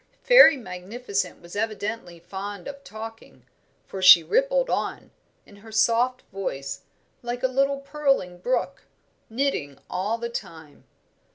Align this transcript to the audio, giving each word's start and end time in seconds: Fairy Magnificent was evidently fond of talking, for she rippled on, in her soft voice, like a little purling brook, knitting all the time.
Fairy 0.23 0.57
Magnificent 0.57 1.43
was 1.43 1.55
evidently 1.55 2.17
fond 2.19 2.67
of 2.67 2.83
talking, 2.83 3.45
for 3.85 4.01
she 4.01 4.23
rippled 4.23 4.67
on, 4.67 5.11
in 5.45 5.57
her 5.57 5.71
soft 5.71 6.23
voice, 6.33 6.81
like 7.21 7.43
a 7.43 7.47
little 7.47 7.81
purling 7.81 8.39
brook, 8.39 8.85
knitting 9.29 9.77
all 9.91 10.17
the 10.17 10.27
time. 10.27 10.85